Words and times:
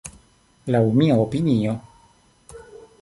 Laŭ 0.75 0.81
mia 1.01 1.17
opinio. 1.25 1.77